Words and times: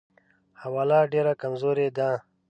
حواله 0.61 0.99
ډېره 1.13 1.33
کمزورې 1.41 1.87
ده. 1.97 2.09